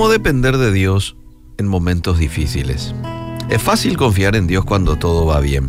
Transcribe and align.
¿Cómo 0.00 0.10
depender 0.10 0.56
de 0.56 0.72
Dios 0.72 1.14
en 1.58 1.68
momentos 1.68 2.18
difíciles? 2.18 2.94
Es 3.50 3.60
fácil 3.60 3.98
confiar 3.98 4.34
en 4.34 4.46
Dios 4.46 4.64
cuando 4.64 4.96
todo 4.96 5.26
va 5.26 5.40
bien. 5.40 5.68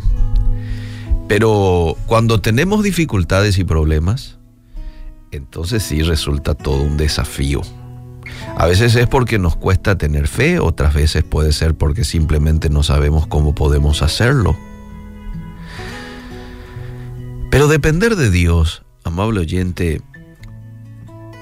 Pero 1.28 1.98
cuando 2.06 2.40
tenemos 2.40 2.82
dificultades 2.82 3.58
y 3.58 3.66
problemas, 3.66 4.40
entonces 5.32 5.84
sí 5.84 6.02
resulta 6.02 6.54
todo 6.54 6.82
un 6.82 6.96
desafío. 6.96 7.60
A 8.56 8.68
veces 8.68 8.96
es 8.96 9.06
porque 9.06 9.38
nos 9.38 9.58
cuesta 9.58 9.98
tener 9.98 10.30
fe, 10.30 10.60
otras 10.60 10.94
veces 10.94 11.26
puede 11.26 11.52
ser 11.52 11.76
porque 11.76 12.06
simplemente 12.06 12.70
no 12.70 12.84
sabemos 12.84 13.28
cómo 13.28 13.54
podemos 13.54 14.02
hacerlo. 14.02 14.56
Pero 17.50 17.68
depender 17.68 18.16
de 18.16 18.32
Dios, 18.32 18.84
amable 19.04 19.42
oyente, 19.42 20.02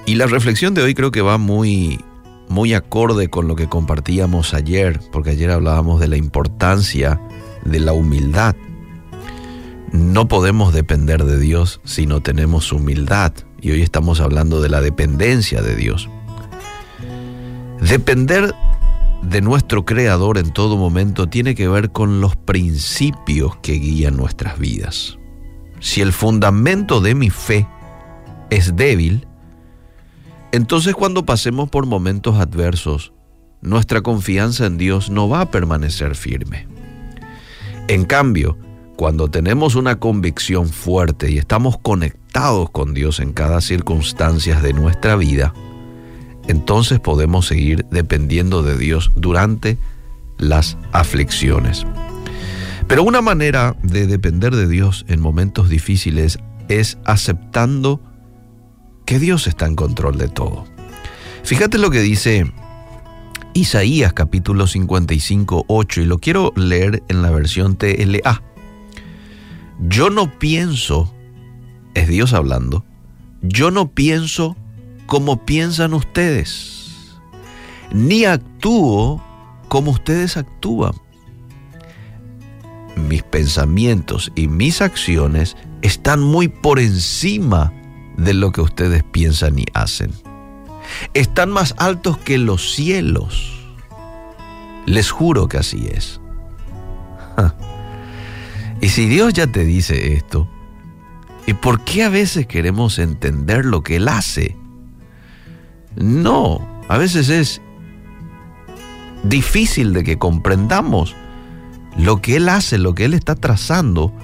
y 0.06 0.16
la 0.16 0.26
reflexión 0.26 0.74
de 0.74 0.82
hoy 0.82 0.94
creo 0.94 1.12
que 1.12 1.22
va 1.22 1.38
muy 1.38 2.00
muy 2.50 2.74
acorde 2.74 3.28
con 3.28 3.46
lo 3.46 3.54
que 3.54 3.68
compartíamos 3.68 4.54
ayer, 4.54 5.00
porque 5.12 5.30
ayer 5.30 5.50
hablábamos 5.52 6.00
de 6.00 6.08
la 6.08 6.16
importancia 6.16 7.20
de 7.64 7.78
la 7.78 7.92
humildad. 7.92 8.56
No 9.92 10.26
podemos 10.26 10.74
depender 10.74 11.24
de 11.24 11.38
Dios 11.38 11.80
si 11.84 12.06
no 12.06 12.20
tenemos 12.20 12.72
humildad, 12.72 13.32
y 13.60 13.70
hoy 13.70 13.82
estamos 13.82 14.20
hablando 14.20 14.60
de 14.60 14.68
la 14.68 14.80
dependencia 14.80 15.62
de 15.62 15.76
Dios. 15.76 16.10
Depender 17.80 18.52
de 19.22 19.40
nuestro 19.42 19.84
Creador 19.84 20.36
en 20.36 20.50
todo 20.52 20.76
momento 20.76 21.28
tiene 21.28 21.54
que 21.54 21.68
ver 21.68 21.92
con 21.92 22.20
los 22.20 22.34
principios 22.34 23.56
que 23.62 23.74
guían 23.74 24.16
nuestras 24.16 24.58
vidas. 24.58 25.18
Si 25.78 26.00
el 26.00 26.12
fundamento 26.12 27.00
de 27.00 27.14
mi 27.14 27.30
fe 27.30 27.68
es 28.50 28.74
débil, 28.74 29.28
entonces 30.52 30.94
cuando 30.94 31.24
pasemos 31.24 31.68
por 31.70 31.86
momentos 31.86 32.36
adversos, 32.36 33.12
nuestra 33.62 34.00
confianza 34.00 34.66
en 34.66 34.78
Dios 34.78 35.10
no 35.10 35.28
va 35.28 35.42
a 35.42 35.50
permanecer 35.50 36.14
firme. 36.16 36.66
En 37.88 38.04
cambio, 38.04 38.56
cuando 38.96 39.28
tenemos 39.28 39.74
una 39.74 39.98
convicción 39.98 40.68
fuerte 40.68 41.30
y 41.30 41.38
estamos 41.38 41.78
conectados 41.78 42.70
con 42.70 42.94
Dios 42.94 43.20
en 43.20 43.32
cada 43.32 43.60
circunstancia 43.60 44.60
de 44.60 44.72
nuestra 44.72 45.16
vida, 45.16 45.54
entonces 46.48 47.00
podemos 47.00 47.46
seguir 47.46 47.86
dependiendo 47.90 48.62
de 48.62 48.76
Dios 48.76 49.10
durante 49.16 49.78
las 50.38 50.76
aflicciones. 50.92 51.86
Pero 52.88 53.04
una 53.04 53.20
manera 53.20 53.76
de 53.82 54.06
depender 54.06 54.54
de 54.54 54.66
Dios 54.66 55.04
en 55.08 55.20
momentos 55.20 55.68
difíciles 55.68 56.38
es 56.68 56.98
aceptando 57.04 58.00
que 59.10 59.18
Dios 59.18 59.48
está 59.48 59.66
en 59.66 59.74
control 59.74 60.18
de 60.18 60.28
todo. 60.28 60.66
Fíjate 61.42 61.78
lo 61.78 61.90
que 61.90 61.98
dice 61.98 62.52
Isaías 63.54 64.12
capítulo 64.12 64.68
55, 64.68 65.64
8 65.66 66.02
y 66.02 66.04
lo 66.04 66.18
quiero 66.20 66.52
leer 66.54 67.02
en 67.08 67.20
la 67.20 67.30
versión 67.30 67.74
TLA. 67.74 68.40
Yo 69.80 70.10
no 70.10 70.38
pienso, 70.38 71.12
es 71.94 72.06
Dios 72.06 72.32
hablando, 72.34 72.84
yo 73.42 73.72
no 73.72 73.90
pienso 73.90 74.56
como 75.06 75.44
piensan 75.44 75.92
ustedes, 75.92 77.18
ni 77.92 78.26
actúo 78.26 79.20
como 79.66 79.90
ustedes 79.90 80.36
actúan. 80.36 80.92
Mis 83.08 83.24
pensamientos 83.24 84.30
y 84.36 84.46
mis 84.46 84.80
acciones 84.80 85.56
están 85.82 86.22
muy 86.22 86.46
por 86.46 86.78
encima 86.78 87.72
de 88.16 88.34
lo 88.34 88.52
que 88.52 88.60
ustedes 88.60 89.02
piensan 89.02 89.58
y 89.58 89.66
hacen. 89.74 90.12
Están 91.14 91.50
más 91.50 91.74
altos 91.78 92.18
que 92.18 92.38
los 92.38 92.72
cielos. 92.72 93.52
Les 94.86 95.10
juro 95.10 95.48
que 95.48 95.58
así 95.58 95.88
es. 95.92 96.20
Y 98.80 98.88
si 98.88 99.06
Dios 99.06 99.34
ya 99.34 99.46
te 99.46 99.64
dice 99.64 100.14
esto, 100.14 100.48
¿y 101.46 101.52
por 101.52 101.84
qué 101.84 102.04
a 102.04 102.08
veces 102.08 102.46
queremos 102.46 102.98
entender 102.98 103.66
lo 103.66 103.82
que 103.82 103.96
Él 103.96 104.08
hace? 104.08 104.56
No, 105.96 106.66
a 106.88 106.96
veces 106.96 107.28
es 107.28 107.60
difícil 109.22 109.92
de 109.92 110.02
que 110.02 110.18
comprendamos 110.18 111.14
lo 111.96 112.22
que 112.22 112.36
Él 112.36 112.48
hace, 112.48 112.78
lo 112.78 112.94
que 112.94 113.04
Él 113.04 113.12
está 113.12 113.34
trazando 113.34 114.14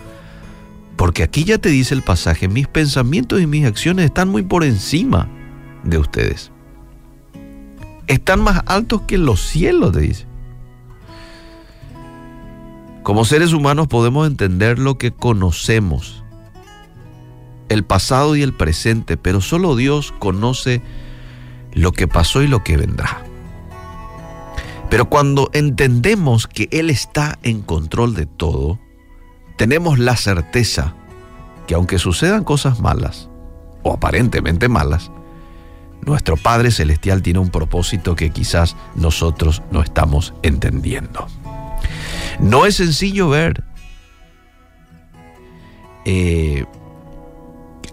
porque 0.96 1.22
aquí 1.22 1.44
ya 1.44 1.58
te 1.58 1.68
dice 1.68 1.94
el 1.94 2.02
pasaje, 2.02 2.48
mis 2.48 2.66
pensamientos 2.66 3.40
y 3.40 3.46
mis 3.46 3.66
acciones 3.66 4.06
están 4.06 4.28
muy 4.28 4.42
por 4.42 4.64
encima 4.64 5.28
de 5.84 5.98
ustedes. 5.98 6.50
Están 8.06 8.40
más 8.40 8.62
altos 8.66 9.02
que 9.02 9.18
los 9.18 9.40
cielos, 9.40 9.92
te 9.92 10.00
dice. 10.00 10.26
Como 13.02 13.24
seres 13.24 13.52
humanos 13.52 13.88
podemos 13.88 14.26
entender 14.26 14.78
lo 14.78 14.96
que 14.96 15.12
conocemos, 15.12 16.24
el 17.68 17.84
pasado 17.84 18.34
y 18.34 18.42
el 18.42 18.52
presente, 18.52 19.16
pero 19.16 19.40
solo 19.40 19.76
Dios 19.76 20.12
conoce 20.18 20.82
lo 21.72 21.92
que 21.92 22.08
pasó 22.08 22.42
y 22.42 22.48
lo 22.48 22.64
que 22.64 22.76
vendrá. 22.76 23.22
Pero 24.88 25.08
cuando 25.08 25.50
entendemos 25.52 26.46
que 26.46 26.68
Él 26.70 26.90
está 26.90 27.38
en 27.42 27.60
control 27.62 28.14
de 28.14 28.26
todo, 28.26 28.78
tenemos 29.56 29.98
la 29.98 30.16
certeza 30.16 30.94
que 31.66 31.74
aunque 31.74 31.98
sucedan 31.98 32.44
cosas 32.44 32.80
malas, 32.80 33.28
o 33.82 33.92
aparentemente 33.92 34.68
malas, 34.68 35.10
nuestro 36.02 36.36
Padre 36.36 36.70
Celestial 36.70 37.22
tiene 37.22 37.40
un 37.40 37.50
propósito 37.50 38.14
que 38.14 38.30
quizás 38.30 38.76
nosotros 38.94 39.62
no 39.70 39.82
estamos 39.82 40.34
entendiendo. 40.42 41.26
No 42.38 42.66
es 42.66 42.76
sencillo 42.76 43.28
ver 43.28 43.64
eh, 46.04 46.64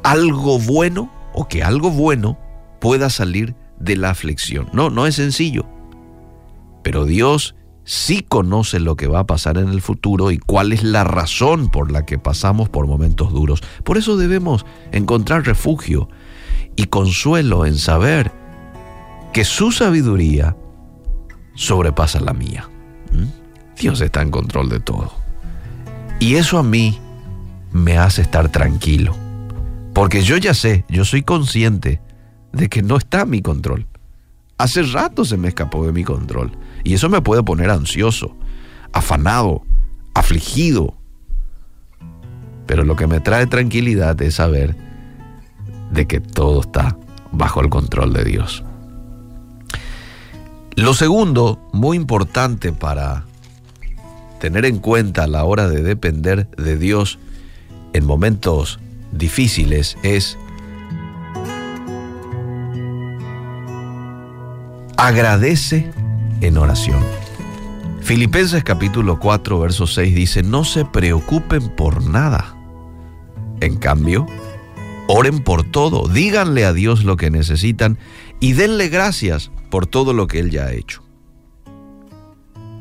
algo 0.03 0.59
bueno 0.59 1.11
o 1.33 1.47
que 1.47 1.63
algo 1.63 1.89
bueno 1.89 2.37
pueda 2.79 3.09
salir 3.09 3.55
de 3.79 3.95
la 3.95 4.11
aflicción. 4.11 4.69
No, 4.73 4.89
no 4.89 5.07
es 5.07 5.15
sencillo. 5.15 5.65
Pero 6.83 7.05
Dios 7.05 7.55
sí 7.83 8.25
conoce 8.27 8.79
lo 8.79 8.95
que 8.95 9.07
va 9.07 9.19
a 9.19 9.27
pasar 9.27 9.57
en 9.57 9.69
el 9.69 9.81
futuro 9.81 10.31
y 10.31 10.37
cuál 10.37 10.71
es 10.71 10.83
la 10.83 11.03
razón 11.03 11.69
por 11.69 11.91
la 11.91 12.05
que 12.05 12.17
pasamos 12.17 12.69
por 12.69 12.87
momentos 12.87 13.31
duros. 13.31 13.61
Por 13.83 13.97
eso 13.97 14.17
debemos 14.17 14.65
encontrar 14.91 15.45
refugio 15.45 16.09
y 16.75 16.85
consuelo 16.85 17.65
en 17.65 17.77
saber 17.77 18.31
que 19.33 19.45
su 19.45 19.71
sabiduría 19.71 20.55
sobrepasa 21.55 22.19
la 22.19 22.33
mía. 22.33 22.69
¿Mm? 23.11 23.79
Dios 23.79 24.01
está 24.01 24.21
en 24.21 24.31
control 24.31 24.69
de 24.69 24.79
todo. 24.79 25.11
Y 26.19 26.35
eso 26.35 26.57
a 26.57 26.63
mí 26.63 26.99
me 27.71 27.97
hace 27.97 28.21
estar 28.21 28.49
tranquilo. 28.49 29.15
Porque 29.93 30.21
yo 30.21 30.37
ya 30.37 30.53
sé, 30.53 30.85
yo 30.89 31.05
soy 31.05 31.23
consciente 31.23 32.01
de 32.51 32.69
que 32.69 32.81
no 32.81 32.97
está 32.97 33.21
a 33.21 33.25
mi 33.25 33.41
control. 33.41 33.87
Hace 34.57 34.83
rato 34.83 35.25
se 35.25 35.37
me 35.37 35.49
escapó 35.49 35.85
de 35.85 35.91
mi 35.91 36.03
control. 36.03 36.51
Y 36.83 36.93
eso 36.93 37.09
me 37.09 37.21
puede 37.21 37.43
poner 37.43 37.69
ansioso, 37.69 38.35
afanado, 38.91 39.63
afligido. 40.13 40.95
Pero 42.65 42.83
lo 42.83 42.95
que 42.95 43.07
me 43.07 43.19
trae 43.19 43.47
tranquilidad 43.47 44.21
es 44.21 44.35
saber 44.35 44.75
de 45.91 46.05
que 46.07 46.19
todo 46.19 46.61
está 46.61 46.97
bajo 47.31 47.61
el 47.61 47.69
control 47.69 48.13
de 48.13 48.23
Dios. 48.23 48.63
Lo 50.75 50.93
segundo, 50.93 51.59
muy 51.71 51.97
importante 51.97 52.73
para 52.73 53.25
tener 54.39 54.65
en 54.65 54.79
cuenta 54.79 55.23
a 55.23 55.27
la 55.27 55.43
hora 55.43 55.67
de 55.67 55.83
depender 55.83 56.49
de 56.57 56.77
Dios 56.77 57.19
en 57.93 58.05
momentos 58.05 58.79
difíciles, 59.11 59.97
es 60.01 60.37
agradece 64.97 65.91
en 66.43 66.57
oración. 66.57 67.03
Filipenses 68.01 68.63
capítulo 68.63 69.17
4, 69.19 69.59
verso 69.59 69.87
6 69.87 70.13
dice, 70.13 70.43
no 70.43 70.65
se 70.65 70.83
preocupen 70.83 71.69
por 71.69 72.03
nada. 72.03 72.57
En 73.61 73.77
cambio, 73.77 74.27
oren 75.07 75.39
por 75.39 75.63
todo, 75.63 76.07
díganle 76.07 76.65
a 76.65 76.73
Dios 76.73 77.05
lo 77.05 77.15
que 77.15 77.31
necesitan 77.31 77.97
y 78.41 78.53
denle 78.53 78.89
gracias 78.89 79.51
por 79.69 79.87
todo 79.87 80.13
lo 80.13 80.27
que 80.27 80.39
Él 80.39 80.51
ya 80.51 80.65
ha 80.65 80.73
hecho. 80.73 81.01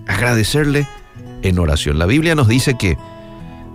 Agradecerle 0.09 0.89
en 1.43 1.59
oración. 1.61 2.01
La 2.01 2.07
Biblia 2.07 2.35
nos 2.35 2.49
dice 2.49 2.77
que 2.77 2.99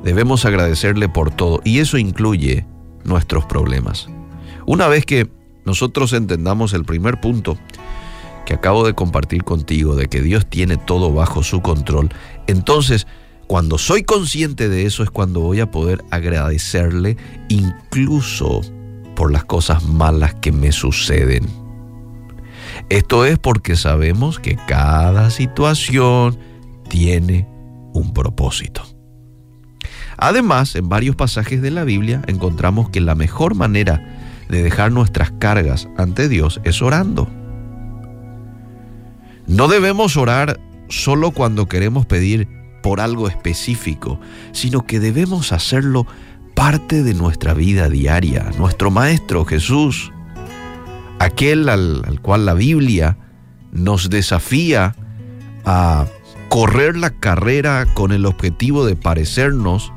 debemos 0.04 0.44
agradecerle 0.44 1.08
por 1.08 1.32
todo 1.32 1.62
y 1.64 1.80
eso 1.80 1.98
incluye 1.98 2.66
nuestros 3.06 3.46
problemas. 3.46 4.10
Una 4.66 4.90
vez 4.90 5.06
que 5.06 5.30
nosotros 5.64 6.12
entendamos 6.12 6.74
el 6.74 6.84
primer 6.84 7.22
punto, 7.22 7.58
que 8.48 8.54
acabo 8.54 8.86
de 8.86 8.94
compartir 8.94 9.44
contigo, 9.44 9.98
de 9.98 10.08
que 10.08 10.22
Dios 10.22 10.46
tiene 10.46 10.78
todo 10.78 11.12
bajo 11.12 11.44
su 11.44 11.62
control, 11.62 12.08
entonces 12.48 13.06
cuando 13.46 13.78
soy 13.78 14.04
consciente 14.04 14.70
de 14.70 14.86
eso 14.86 15.04
es 15.04 15.10
cuando 15.10 15.42
voy 15.42 15.60
a 15.60 15.70
poder 15.70 16.06
agradecerle 16.12 17.18
incluso 17.50 18.62
por 19.18 19.34
las 19.34 19.44
cosas 19.44 19.84
malas 19.84 20.34
que 20.36 20.54
me 20.54 20.72
suceden. 20.72 21.46
Esto 22.88 23.26
es 23.26 23.38
porque 23.38 23.76
sabemos 23.76 24.40
que 24.40 24.56
cada 24.66 25.30
situación 25.30 26.40
tiene 26.88 27.50
un 27.94 28.14
propósito. 28.14 28.82
Además, 30.16 30.74
en 30.78 30.88
varios 30.88 31.18
pasajes 31.18 31.62
de 31.62 31.72
la 31.72 31.84
Biblia 31.84 32.22
encontramos 32.28 32.92
que 32.92 33.02
la 33.02 33.14
mejor 33.14 33.56
manera 33.56 34.46
de 34.48 34.64
dejar 34.64 34.94
nuestras 34.94 35.32
cargas 35.32 35.90
ante 35.98 36.30
Dios 36.30 36.62
es 36.64 36.82
orando. 36.82 37.28
No 39.48 39.70
debemos 39.70 40.18
orar 40.18 40.60
solo 40.90 41.32
cuando 41.32 41.68
queremos 41.68 42.06
pedir 42.06 42.48
por 42.84 43.00
algo 43.00 43.28
específico, 43.30 44.20
sino 44.52 44.86
que 44.86 45.00
debemos 45.00 45.52
hacerlo 45.52 46.06
parte 46.54 47.04
de 47.04 47.14
nuestra 47.14 47.54
vida 47.54 47.88
diaria. 47.88 48.52
Nuestro 48.58 48.92
Maestro 48.92 49.46
Jesús, 49.46 50.12
aquel 51.20 51.70
al, 51.70 52.20
cual 52.22 52.46
la 52.46 52.54
Biblia 52.54 53.18
nos 53.72 54.10
desafía 54.10 54.96
a 55.66 56.08
correr 56.50 56.98
la 56.98 57.12
carrera 57.12 57.86
con 57.94 58.12
el 58.12 58.26
objetivo 58.26 58.86
de 58.86 58.96
parecernos, 58.96 59.94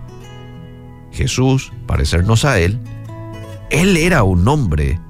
Jesús, 1.12 1.72
parecernos 1.86 2.44
a 2.44 2.60
Él, 2.60 2.78
Él 3.70 3.96
era 3.96 4.22
un 4.22 4.46
hombre 4.46 5.00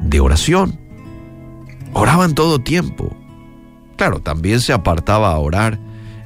de 0.00 0.20
oración. 0.20 0.78
Oraba 1.94 2.26
en 2.26 2.34
todo 2.34 2.58
tiempo. 2.58 3.16
Claro, 3.98 4.20
también 4.20 4.60
se 4.60 4.72
apartaba 4.72 5.32
a 5.32 5.38
orar 5.38 5.76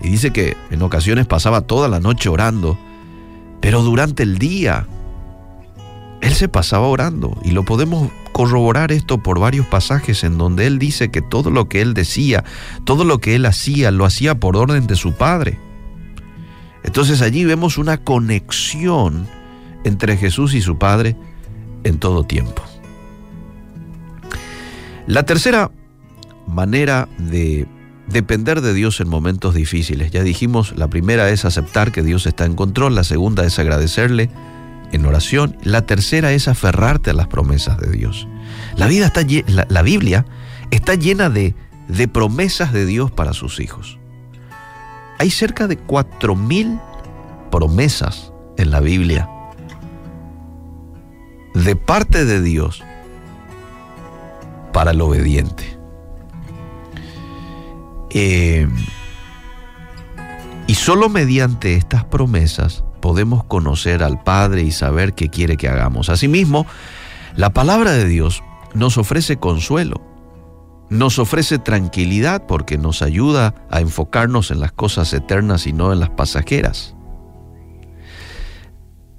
y 0.02 0.10
dice 0.10 0.30
que 0.30 0.58
en 0.70 0.82
ocasiones 0.82 1.26
pasaba 1.26 1.62
toda 1.62 1.88
la 1.88 2.00
noche 2.00 2.28
orando, 2.28 2.78
pero 3.62 3.80
durante 3.82 4.22
el 4.22 4.36
día 4.36 4.86
él 6.20 6.34
se 6.34 6.48
pasaba 6.48 6.86
orando 6.86 7.34
y 7.42 7.52
lo 7.52 7.64
podemos 7.64 8.10
corroborar 8.32 8.92
esto 8.92 9.22
por 9.22 9.40
varios 9.40 9.64
pasajes 9.64 10.22
en 10.22 10.36
donde 10.36 10.66
él 10.66 10.78
dice 10.78 11.10
que 11.10 11.22
todo 11.22 11.50
lo 11.50 11.70
que 11.70 11.80
él 11.80 11.94
decía, 11.94 12.44
todo 12.84 13.04
lo 13.04 13.20
que 13.20 13.36
él 13.36 13.46
hacía, 13.46 13.90
lo 13.90 14.04
hacía 14.04 14.34
por 14.34 14.58
orden 14.58 14.86
de 14.86 14.94
su 14.94 15.14
padre. 15.14 15.58
Entonces 16.84 17.22
allí 17.22 17.46
vemos 17.46 17.78
una 17.78 17.96
conexión 17.96 19.26
entre 19.84 20.18
Jesús 20.18 20.52
y 20.52 20.60
su 20.60 20.76
padre 20.76 21.16
en 21.84 21.98
todo 21.98 22.24
tiempo. 22.24 22.62
La 25.06 25.22
tercera 25.22 25.70
manera 26.46 27.08
de 27.18 27.66
depender 28.08 28.60
de 28.60 28.74
Dios 28.74 29.00
en 29.00 29.08
momentos 29.08 29.54
difíciles. 29.54 30.10
Ya 30.10 30.22
dijimos, 30.22 30.74
la 30.76 30.88
primera 30.88 31.28
es 31.30 31.44
aceptar 31.44 31.92
que 31.92 32.02
Dios 32.02 32.26
está 32.26 32.44
en 32.44 32.54
control, 32.54 32.94
la 32.94 33.04
segunda 33.04 33.44
es 33.44 33.58
agradecerle 33.58 34.30
en 34.92 35.06
oración, 35.06 35.56
la 35.62 35.86
tercera 35.86 36.32
es 36.32 36.48
aferrarte 36.48 37.10
a 37.10 37.14
las 37.14 37.28
promesas 37.28 37.78
de 37.78 37.90
Dios. 37.90 38.28
La, 38.76 38.86
vida 38.86 39.06
está, 39.06 39.22
la, 39.46 39.66
la 39.68 39.82
Biblia 39.82 40.26
está 40.70 40.94
llena 40.94 41.30
de, 41.30 41.54
de 41.88 42.08
promesas 42.08 42.72
de 42.72 42.84
Dios 42.84 43.10
para 43.10 43.32
sus 43.32 43.60
hijos. 43.60 43.98
Hay 45.18 45.30
cerca 45.30 45.66
de 45.66 45.76
cuatro 45.78 46.34
mil 46.34 46.78
promesas 47.50 48.32
en 48.56 48.70
la 48.70 48.80
Biblia 48.80 49.28
de 51.54 51.76
parte 51.76 52.24
de 52.24 52.40
Dios 52.40 52.82
para 54.72 54.92
el 54.92 55.00
obediente. 55.00 55.78
Eh, 58.14 58.68
y 60.66 60.74
solo 60.74 61.08
mediante 61.08 61.74
estas 61.74 62.04
promesas 62.04 62.84
podemos 63.00 63.44
conocer 63.44 64.02
al 64.02 64.22
Padre 64.22 64.62
y 64.62 64.70
saber 64.70 65.14
qué 65.14 65.28
quiere 65.28 65.56
que 65.56 65.68
hagamos. 65.68 66.08
Asimismo, 66.08 66.66
la 67.36 67.52
palabra 67.52 67.92
de 67.92 68.06
Dios 68.06 68.42
nos 68.74 68.96
ofrece 68.96 69.36
consuelo, 69.36 70.00
nos 70.88 71.18
ofrece 71.18 71.58
tranquilidad 71.58 72.46
porque 72.46 72.78
nos 72.78 73.02
ayuda 73.02 73.54
a 73.70 73.80
enfocarnos 73.80 74.50
en 74.50 74.60
las 74.60 74.72
cosas 74.72 75.12
eternas 75.12 75.66
y 75.66 75.72
no 75.72 75.92
en 75.92 76.00
las 76.00 76.10
pasajeras. 76.10 76.94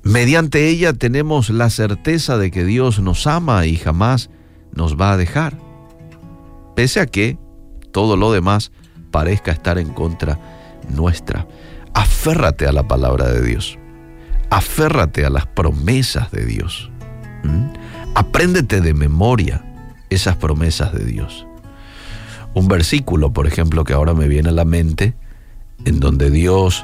Mediante 0.04 0.68
ella 0.70 0.94
tenemos 0.94 1.50
la 1.50 1.70
certeza 1.70 2.38
de 2.38 2.52
que 2.52 2.66
Dios 2.66 3.00
nos 3.00 3.26
ama 3.26 3.66
y 3.66 3.78
jamás 3.78 4.30
nos 4.74 5.00
va 5.00 5.14
a 5.14 5.18
dejar, 5.18 5.58
pese 6.76 7.00
a 7.00 7.06
que 7.06 7.38
todo 7.92 8.18
lo 8.18 8.32
demás 8.32 8.72
parezca 9.14 9.52
estar 9.52 9.78
en 9.78 9.94
contra 9.94 10.40
nuestra. 10.90 11.48
Aférrate 11.94 12.68
a 12.68 12.74
la 12.74 12.88
palabra 12.88 13.30
de 13.30 13.42
Dios. 13.44 13.78
Aférrate 14.50 15.24
a 15.24 15.30
las 15.30 15.46
promesas 15.46 16.32
de 16.32 16.46
Dios. 16.46 16.92
¿Mm? 17.44 17.68
Apréndete 18.16 18.82
de 18.82 18.94
memoria 18.96 19.64
esas 20.10 20.36
promesas 20.36 20.94
de 20.94 21.06
Dios. 21.06 21.46
Un 22.56 22.68
versículo, 22.68 23.32
por 23.32 23.46
ejemplo, 23.46 23.84
que 23.84 23.94
ahora 23.94 24.16
me 24.16 24.28
viene 24.28 24.50
a 24.50 24.54
la 24.54 24.66
mente, 24.66 25.14
en 25.86 26.00
donde 26.00 26.32
Dios 26.32 26.84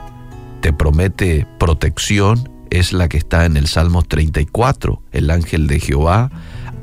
te 0.61 0.71
promete 0.71 1.47
protección, 1.57 2.47
es 2.69 2.93
la 2.93 3.09
que 3.09 3.17
está 3.17 3.45
en 3.45 3.57
el 3.57 3.67
Salmo 3.67 4.03
34. 4.03 5.01
El 5.11 5.31
ángel 5.31 5.65
de 5.65 5.79
Jehová 5.79 6.29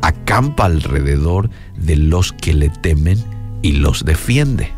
acampa 0.02 0.64
alrededor 0.64 1.50
de 1.76 1.96
los 1.96 2.32
que 2.32 2.52
le 2.52 2.68
temen 2.68 3.22
y 3.62 3.72
los 3.72 4.04
defiende. 4.04 4.75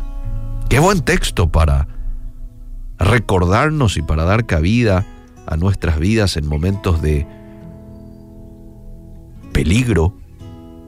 Qué 0.69 0.77
buen 0.77 1.01
texto 1.01 1.51
para 1.51 1.87
recordarnos 2.99 3.97
y 3.97 4.03
para 4.03 4.23
dar 4.23 4.45
cabida 4.45 5.03
a 5.47 5.57
nuestras 5.57 5.97
vidas 5.97 6.37
en 6.37 6.45
momentos 6.45 7.01
de 7.01 7.25
peligro, 9.51 10.15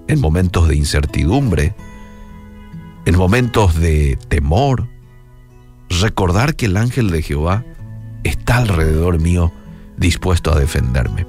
en 0.08 0.22
momentos 0.22 0.68
de 0.68 0.76
incertidumbre, 0.76 1.74
en 3.06 3.18
momentos 3.18 3.74
de 3.76 4.20
temor. 4.28 4.88
Recordar 5.90 6.56
que 6.56 6.68
el 6.68 6.78
ángel 6.78 7.10
de 7.10 7.24
Jehová 7.24 7.66
está 8.24 8.58
alrededor 8.58 9.20
mío 9.20 9.52
dispuesto 9.98 10.54
a 10.54 10.60
defenderme. 10.60 11.26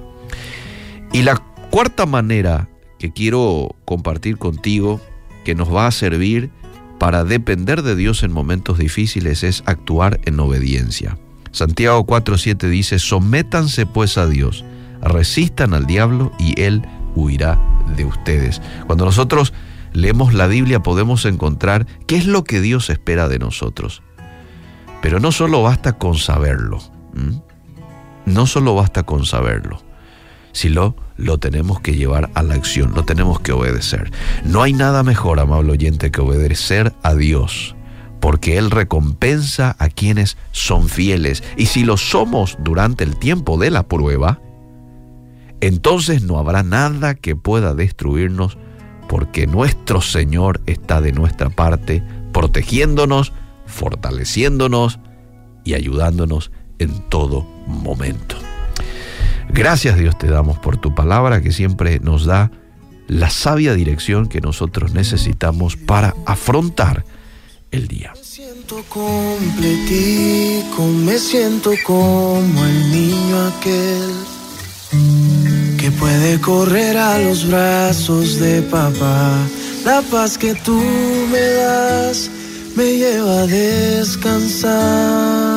Y 1.10 1.22
la 1.22 1.38
cuarta 1.70 2.04
manera 2.04 2.69
que 2.99 3.12
quiero 3.12 3.75
compartir 3.87 4.37
contigo, 4.37 5.00
que 5.43 5.54
nos 5.54 5.75
va 5.75 5.87
a 5.87 5.90
servir 5.90 6.50
para 7.02 7.25
depender 7.25 7.82
de 7.82 7.96
Dios 7.96 8.22
en 8.22 8.31
momentos 8.31 8.78
difíciles 8.78 9.43
es 9.43 9.64
actuar 9.66 10.20
en 10.25 10.38
obediencia. 10.38 11.19
Santiago 11.50 12.06
4:7 12.06 12.69
dice, 12.69 13.00
sométanse 13.00 13.87
pues 13.87 14.16
a 14.19 14.28
Dios, 14.28 14.64
resistan 15.00 15.75
al 15.75 15.87
diablo 15.87 16.31
y 16.38 16.60
él 16.60 16.81
huirá 17.16 17.58
de 17.96 18.04
ustedes. 18.04 18.62
Cuando 18.87 19.04
nosotros 19.04 19.52
leemos 19.92 20.32
la 20.32 20.47
Biblia 20.47 20.85
podemos 20.85 21.25
encontrar 21.25 21.88
qué 22.06 22.14
es 22.14 22.26
lo 22.26 22.44
que 22.44 22.61
Dios 22.61 22.88
espera 22.88 23.26
de 23.26 23.40
nosotros. 23.40 24.04
Pero 25.02 25.18
no 25.18 25.32
solo 25.32 25.61
basta 25.61 25.94
con 25.94 26.14
saberlo, 26.14 26.78
no 28.26 28.47
solo 28.47 28.76
basta 28.76 29.02
con 29.02 29.26
saberlo, 29.26 29.82
sino 30.52 30.94
lo 31.16 31.38
tenemos 31.38 31.80
que 31.80 31.94
llevar 31.94 32.30
a 32.35 32.42
la 32.42 32.54
acción, 32.54 32.92
lo 32.94 33.04
tenemos 33.04 33.40
que 33.40 33.52
obedecer. 33.52 34.11
No 34.44 34.62
hay 34.62 34.73
nada 34.73 35.02
mejor, 35.02 35.40
amable 35.40 35.73
oyente, 35.73 36.11
que 36.11 36.21
obedecer 36.21 36.92
a 37.02 37.14
Dios, 37.14 37.75
porque 38.21 38.59
Él 38.59 38.71
recompensa 38.71 39.76
a 39.78 39.88
quienes 39.88 40.37
son 40.52 40.88
fieles. 40.88 41.42
Y 41.56 41.66
si 41.66 41.85
lo 41.85 41.97
somos 41.97 42.56
durante 42.61 43.04
el 43.04 43.16
tiempo 43.16 43.59
de 43.59 43.71
la 43.71 43.85
prueba, 43.85 44.40
entonces 45.61 46.23
no 46.23 46.38
habrá 46.38 46.62
nada 46.62 47.14
que 47.14 47.37
pueda 47.37 47.75
destruirnos, 47.75 48.59
porque 49.09 49.47
nuestro 49.47 50.00
Señor 50.00 50.61
está 50.66 51.00
de 51.00 51.12
nuestra 51.12 51.50
parte, 51.50 52.02
protegiéndonos, 52.32 53.32
fortaleciéndonos 53.66 54.99
y 55.64 55.75
ayudándonos 55.75 56.50
en 56.78 57.09
todo 57.09 57.47
momento. 57.66 58.41
Gracias 59.52 59.99
Dios 59.99 60.16
te 60.16 60.28
damos 60.28 60.59
por 60.59 60.78
tu 60.78 60.94
palabra 60.94 61.42
que 61.42 61.52
siempre 61.52 62.00
nos 62.00 62.25
da 62.25 62.50
la 63.06 63.28
sabia 63.28 63.75
dirección 63.75 64.28
que 64.28 64.40
nosotros 64.40 64.94
necesitamos 64.94 65.76
para 65.76 66.14
afrontar 66.25 67.04
el 67.71 67.87
día. 67.87 68.14
Me 68.14 68.25
siento 68.25 68.82
completico, 68.88 70.87
me 71.04 71.18
siento 71.18 71.73
como 71.85 72.64
el 72.64 72.90
niño 72.90 73.47
aquel 73.49 74.11
que 75.78 75.90
puede 75.90 76.40
correr 76.40 76.97
a 76.97 77.18
los 77.18 77.47
brazos 77.49 78.38
de 78.38 78.62
papá. 78.62 79.37
La 79.85 80.00
paz 80.02 80.38
que 80.38 80.54
tú 80.54 80.80
me 81.30 81.40
das 81.40 82.30
me 82.76 82.97
lleva 82.97 83.40
a 83.40 83.47
descansar 83.47 85.51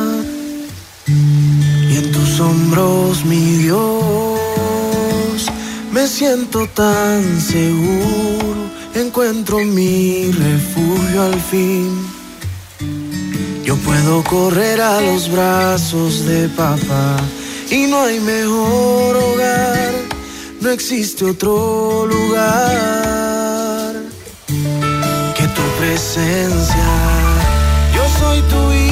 tus 2.36 2.40
hombros, 2.40 3.24
mi 3.24 3.58
Dios, 3.58 5.46
me 5.90 6.06
siento 6.06 6.66
tan 6.68 7.40
seguro, 7.40 8.70
encuentro 8.94 9.58
mi 9.60 10.30
refugio 10.32 11.22
al 11.22 11.40
fin. 11.40 11.88
Yo 13.64 13.76
puedo 13.76 14.22
correr 14.24 14.80
a 14.80 15.00
los 15.00 15.30
brazos 15.30 16.26
de 16.26 16.48
papá 16.50 17.16
y 17.70 17.86
no 17.86 18.02
hay 18.02 18.20
mejor 18.20 19.16
hogar, 19.16 19.92
no 20.60 20.70
existe 20.70 21.24
otro 21.24 22.06
lugar 22.06 23.94
que 25.36 25.46
tu 25.48 25.62
presencia. 25.78 26.86
Yo 27.94 28.02
soy 28.20 28.40
tu 28.42 28.72
hijo 28.72 28.85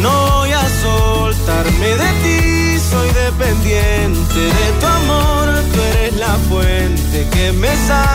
No 0.00 0.12
voy 0.30 0.52
a 0.52 0.68
soltarme 0.82 1.88
de 2.02 2.10
ti, 2.22 2.78
soy 2.90 3.08
dependiente 3.12 4.40
de 4.40 4.72
tu 4.80 4.86
amor, 4.86 5.48
tú 5.72 5.80
eres 5.80 6.16
la 6.16 6.36
fuente 6.48 7.28
que 7.32 7.52
me 7.52 7.68
sacia. 7.86 8.09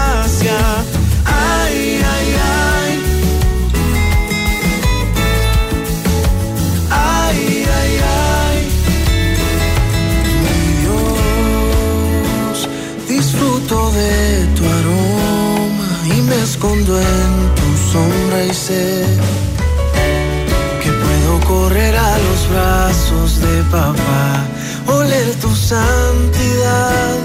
brazos 22.96 23.40
de 23.42 23.64
papá, 23.72 24.46
oler 24.88 25.36
tu 25.42 25.54
santidad 25.56 27.18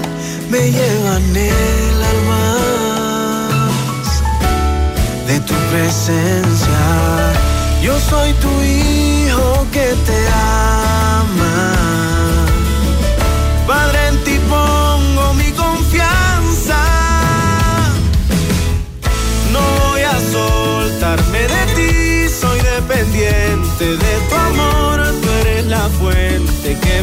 me 0.49 0.71
lleva 0.71 1.17
en 1.17 1.35
el 1.35 2.03
alma 2.13 2.57
de 5.27 5.39
tu 5.39 5.53
presencia. 5.71 6.81
Yo 7.81 7.97
soy 7.99 8.33
tu 8.33 8.49
hijo 8.61 9.10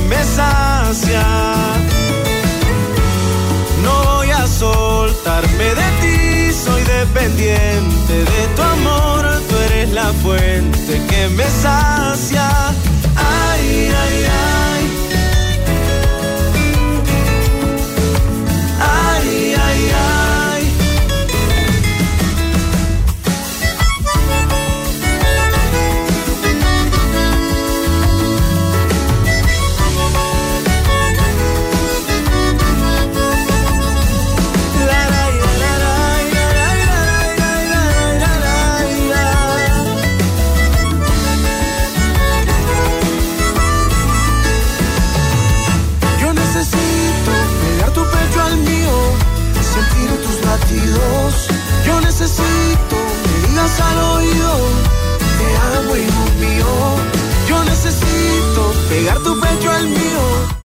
me 0.00 0.22
sacia. 0.24 1.24
No 3.82 4.04
voy 4.04 4.30
a 4.30 4.46
soltarme 4.46 5.74
de 5.80 5.88
ti, 6.00 6.52
soy 6.52 6.82
dependiente 6.82 8.14
de 8.32 8.48
tu 8.54 8.62
amor, 8.62 9.24
tú 9.48 9.56
eres 9.66 9.90
la 9.92 10.12
fuente 10.22 11.00
que 11.08 11.28
me 11.30 11.44
sacia. 11.62 12.74